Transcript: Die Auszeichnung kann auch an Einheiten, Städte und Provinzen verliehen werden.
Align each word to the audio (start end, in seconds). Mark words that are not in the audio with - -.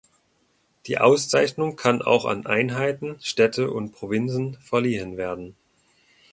Die 0.87 0.97
Auszeichnung 0.97 1.75
kann 1.75 2.01
auch 2.01 2.25
an 2.25 2.47
Einheiten, 2.47 3.17
Städte 3.21 3.69
und 3.69 3.91
Provinzen 3.91 4.55
verliehen 4.59 5.15
werden. 5.15 5.55